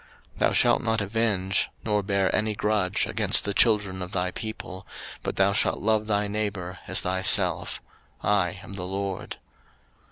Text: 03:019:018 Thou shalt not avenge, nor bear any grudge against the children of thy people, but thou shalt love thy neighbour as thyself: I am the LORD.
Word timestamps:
03:019:018 0.37 0.39
Thou 0.39 0.51
shalt 0.53 0.81
not 0.81 1.01
avenge, 1.01 1.69
nor 1.83 2.01
bear 2.01 2.35
any 2.35 2.55
grudge 2.55 3.05
against 3.05 3.45
the 3.45 3.53
children 3.53 4.01
of 4.01 4.13
thy 4.13 4.31
people, 4.31 4.87
but 5.21 5.35
thou 5.35 5.53
shalt 5.53 5.77
love 5.77 6.07
thy 6.07 6.27
neighbour 6.27 6.79
as 6.87 7.01
thyself: 7.01 7.79
I 8.23 8.59
am 8.63 8.73
the 8.73 8.83
LORD. 8.85 9.35